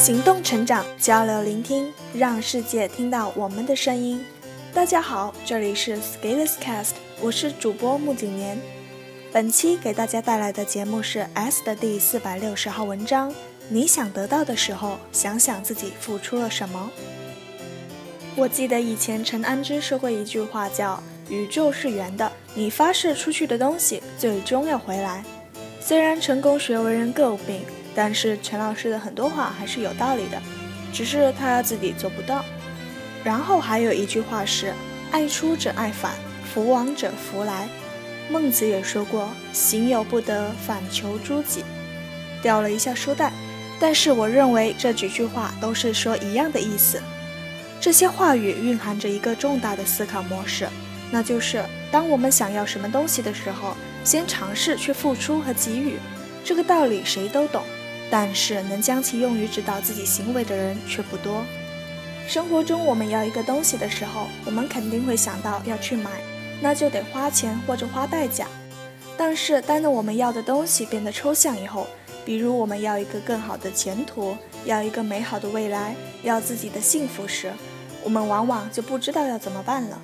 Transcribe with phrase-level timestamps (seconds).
[0.00, 4.24] 行动成长，交流聆听，让世界听到我们的声音。
[4.72, 8.58] 大家好，这里是 Scaleless Cast，我是主播木景年。
[9.30, 13.30] 本期给大家带来的节目是 S 的第四百六十号文章。
[13.68, 16.90] 你想得到的时候，想想自己付出了什么。
[18.36, 20.98] 我记得以前陈安之说过一句话，叫
[21.28, 25.22] “宇宙是圆的，你发射出去的东西最终要回来”。
[25.78, 27.60] 虽然成功学为人诟病。
[27.94, 30.40] 但是陈老师的很多话还是有道理的，
[30.92, 32.44] 只是他自己做不到。
[33.22, 34.72] 然后还有一句话是
[35.10, 36.12] “爱出者爱返，
[36.52, 37.68] 福往者福来”。
[38.30, 41.64] 孟子也说过“行有不得，反求诸己”。
[42.40, 43.32] 掉了一下书袋，
[43.78, 47.02] 但是我认为这几句话都是说一样的意思。
[47.80, 50.68] 这些话语蕴含着一个重大的思考模式，
[51.10, 55.98] 那就是当我们想要什么东西的时候，先尝试去付出和给予。
[56.44, 57.62] 这个道理谁都懂。
[58.10, 61.44] 但是能将其用于指导自己行为的人却不多。
[62.26, 66.10] 生活中，我们要一个东西的时候，我们肯定会想到要去买，
[66.60, 68.46] 那就得花钱或者花代价。
[69.16, 71.86] 但是，当我们要的东西变得抽象以后，
[72.24, 77.52] 比如我们要一个更好的前途，要一个美好的未来，要自己的幸福时，
[78.04, 80.00] 我们往往就不知道要怎么办了。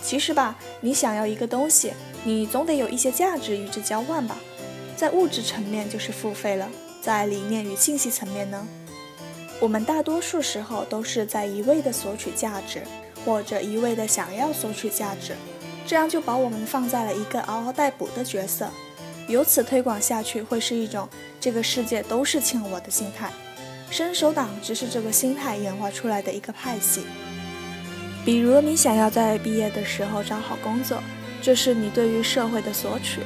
[0.00, 1.92] 其实吧，你想要一个东西，
[2.24, 4.36] 你总得有一些价值与之交换吧，
[4.96, 6.68] 在物质层面就是付费了。
[7.04, 8.66] 在理念与信息层面呢，
[9.60, 12.82] 我们大多数时候都是在一味的索取价值，
[13.26, 15.34] 或者一味的想要索取价值，
[15.86, 18.70] 这样就把我们放在了一个嗷嗷待哺的角色。
[19.28, 21.06] 由此推广下去，会是一种
[21.38, 23.30] 这个世界都是欠我的心态。
[23.90, 27.02] 伸手党只是这个心态演化出来的一个派系。
[28.24, 31.02] 比如你想要在毕业的时候找好工作，
[31.42, 33.20] 这是你对于社会的索取。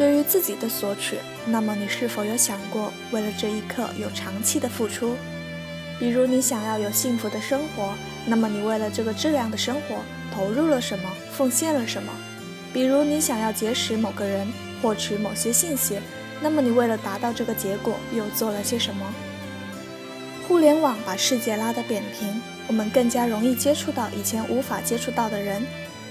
[0.00, 5.14] 对于自己的索取，那么你是否有想过，为了这一刻有长期的付出？
[5.98, 7.92] 比如你想要有幸福的生活，
[8.24, 9.96] 那么你为了这个质量的生活
[10.34, 12.10] 投入了什么，奉献了什么？
[12.72, 14.50] 比如你想要结识某个人，
[14.80, 15.98] 获取某些信息，
[16.40, 19.04] 那么你为了达到这个结果又做了些什么？
[20.48, 25.62] 互联网把世界拉得扁平，我们更加容易接触到以前无法接触到的人。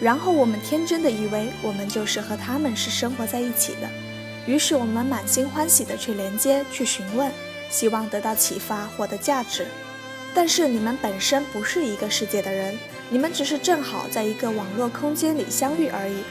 [0.00, 3.88] 然后我们天真的以为我们就是和他们是生活在一起的，
[4.46, 7.32] 于是我们满心欢喜的去连接、去询问，
[7.68, 9.66] 希望得到启发、获得价值。
[10.34, 12.78] 但是你们本身不是一个世界的人，
[13.10, 16.22] 你们只是正好在一个网络空间里相遇而已。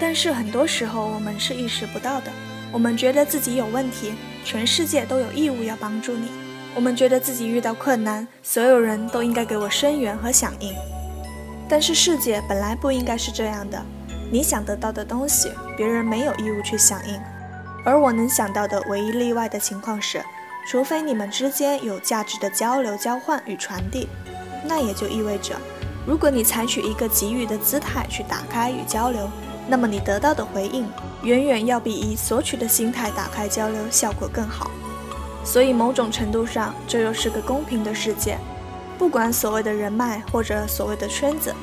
[0.00, 2.32] 但是很多时候我们是意识不到的，
[2.72, 4.14] 我们觉得自己有问题，
[4.44, 6.28] 全世界都有义务要帮助你；
[6.74, 10.74] 我们觉得自己遇到困难，所有人都应该给我声援和响应。
[11.68, 13.82] 但是世界本来不应该是这样的，
[14.30, 17.18] 你想得到的东西，别人没有义务去响应。
[17.84, 20.22] 而我能想到的唯一例外的情况是，
[20.66, 24.08] 除非你们之间有价值的交流、交换与传递，
[24.66, 25.54] 那也就意味着，
[26.06, 29.28] 如果你采取一个给予的姿态去打开与交流，
[29.66, 30.86] 那么你得到的回应，
[31.22, 34.70] 远远要比以索取的心态打开交流效果更好。
[35.44, 38.38] 所以某种程度上，这又是个公平的世界。
[38.98, 41.54] 不管所谓的人脉，或者所谓的圈子，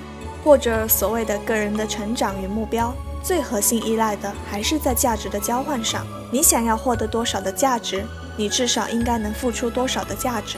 [0.44, 2.94] 或者所谓的个人的成长与目标，
[3.24, 6.06] 最核心依赖的还是在价值的交换上。
[6.32, 8.04] 你想要获得多少的价值，
[8.38, 10.58] 你至少应该能付出多少的价值。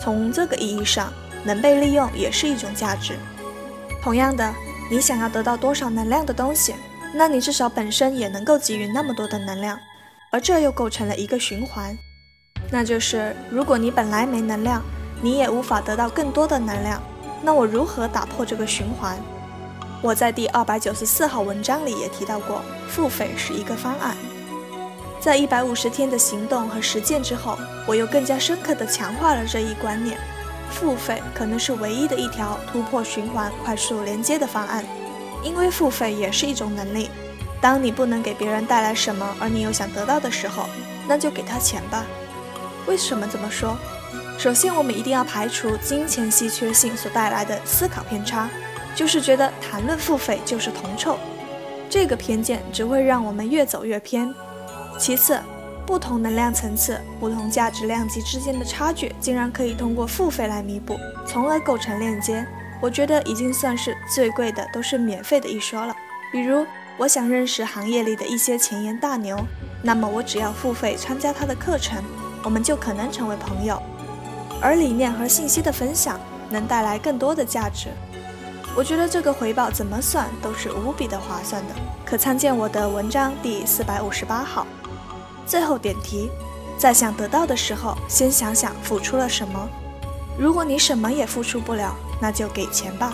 [0.00, 1.12] 从这个意义上，
[1.44, 3.18] 能被利用也是一种价值。
[4.02, 4.54] 同样的，
[4.90, 6.74] 你想要得到多少能量的东西，
[7.14, 9.78] 那你至少本身也能够给予那么多的能量，
[10.32, 11.96] 而这又构成了一个循环，
[12.70, 14.82] 那就是如果你本来没能量。
[15.20, 17.00] 你也无法得到更多的能量，
[17.42, 19.18] 那我如何打破这个循环？
[20.02, 24.16] 我在第二百九十四号文章里也提到过，付费是一个方案。
[25.20, 30.16] 在一百五十天的行动和实践之后，我又更加深刻地强化了这一观念：
[30.70, 34.82] 付费可能是唯一的一条突破循环、快速连接的方案。
[35.42, 37.10] 因为付费也是一种能力。
[37.60, 40.64] 当你不能给别人带来什么，而你又想得到的时候，
[41.06, 42.04] 那就给他钱吧。
[42.86, 43.76] 为什么这么说？
[44.40, 48.48] 首先，我们一定要排除金钱稀缺性所带来的思考偏差，
[48.94, 51.18] 就是觉得谈论付费就是铜臭，
[51.90, 54.34] 这个偏见只会让我们越走越偏。
[54.98, 55.38] 其次，
[55.84, 62.42] 不同能量层次、不同价值量级之间的差距，竟然可以通过付费来弥补，从而构成链接，
[62.80, 65.94] 我觉得已经算是最贵的都是免费的一说了。
[66.32, 66.64] 比如，
[66.96, 69.38] 我想认识行业里的一些前沿大牛，
[69.82, 72.02] 那么我只要付费参加他的课程，
[72.42, 73.78] 我们就可能成为朋友。
[74.60, 77.88] 而理念和信息的分享能带来更多的价值，
[78.76, 81.74] 我觉得这个回报怎么算都是无比的划算的。
[82.04, 84.66] 可参见我的文章第四百五十八号。
[85.46, 86.30] 最后点题，
[86.78, 89.68] 在想得到的时候，先想想付出了什么。
[90.38, 93.12] 如果你什么也付出不了，那就给钱吧，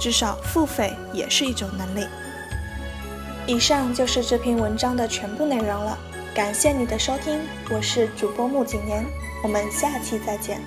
[0.00, 2.06] 至少付费也是一种能力。
[3.46, 5.98] 以上就是这篇文章的全部内容了，
[6.34, 7.40] 感谢你的收听，
[7.70, 9.04] 我是主播木景年，
[9.42, 10.60] 我们下期再见。